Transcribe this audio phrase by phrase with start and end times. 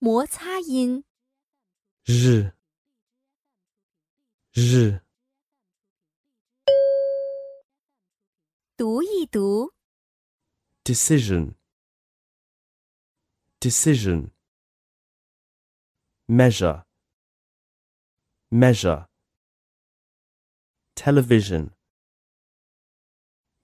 [0.00, 1.04] 摩擦音，
[2.04, 2.52] 日
[4.52, 5.00] 日
[8.76, 9.74] 读一读
[10.84, 11.56] ，decision
[13.58, 14.30] decision
[16.28, 16.84] measure
[18.50, 19.08] measure
[20.94, 21.72] television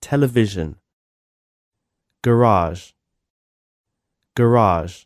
[0.00, 0.80] television
[2.22, 2.90] garage
[4.34, 5.04] garage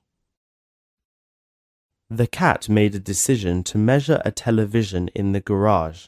[2.09, 6.07] the cat made a decision to measure a television in the garage.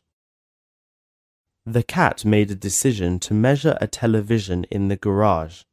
[1.66, 5.64] The cat made a decision to measure a television in the garage.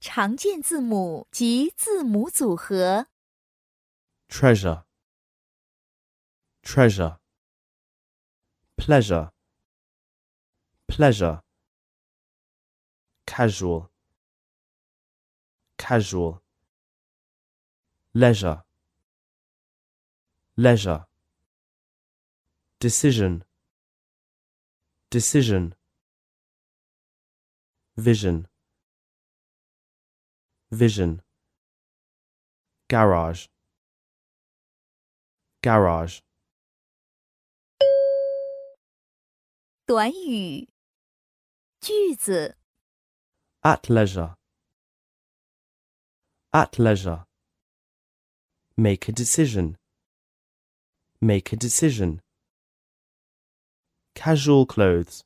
[0.00, 3.06] 常见字母及字母组合，
[4.28, 4.84] treasure,
[6.62, 7.18] treasure,
[8.76, 9.30] pleasure,
[10.86, 11.42] pleasure,
[13.26, 13.90] casual,
[15.76, 16.41] casual,
[18.14, 18.62] leisure,
[20.56, 21.06] leisure,
[22.80, 23.44] decision,
[25.10, 25.74] decision,
[27.96, 28.46] vision,
[30.70, 31.22] vision,
[32.88, 33.48] garage
[35.60, 36.20] garage,
[39.86, 40.68] 短语、
[41.80, 42.56] 句子、
[43.62, 44.36] at leisure,
[46.52, 47.26] at leisure,
[48.77, 49.77] make a decision,
[51.21, 52.21] make a decision,
[54.15, 55.23] casual clothes,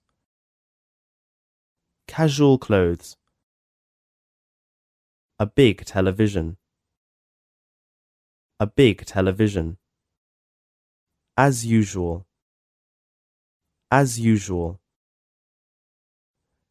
[2.08, 3.16] casual clothes,
[5.40, 6.58] a big television,
[8.60, 9.78] a big television,
[11.38, 12.26] as usual,
[13.90, 14.82] as usual,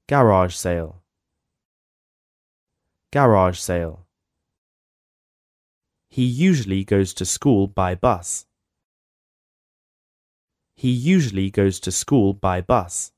[0.09, 1.03] garage sale,
[3.11, 4.06] garage sale.
[6.16, 8.46] He usually goes to school by bus.
[10.76, 13.12] He usually goes to school by bus.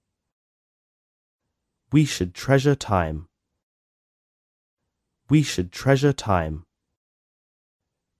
[1.91, 3.27] We should treasure time.
[5.29, 6.65] We should treasure time.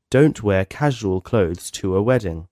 [0.09, 2.47] Don't wear casual clothes to a wedding.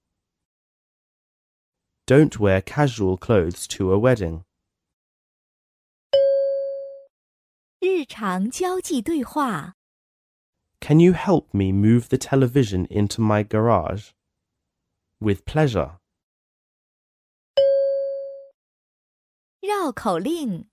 [2.07, 4.43] Don't wear casual clothes to a wedding.
[7.79, 9.75] 日常交际对话，
[10.85, 14.11] Can you help me move the television into my garage?
[15.19, 15.99] With pleasure.
[19.61, 20.65] 绕口令，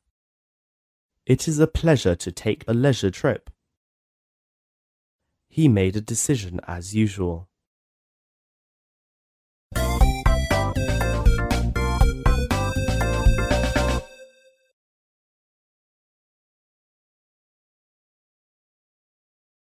[1.26, 3.50] It is a pleasure to take a leisure trip.
[5.48, 7.48] He made a decision as usual.